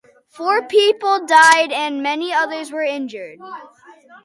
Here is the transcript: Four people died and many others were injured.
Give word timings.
Four 0.29 0.63
people 0.63 1.27
died 1.27 1.71
and 1.71 2.01
many 2.01 2.33
others 2.33 2.71
were 2.71 2.81
injured. 2.81 3.37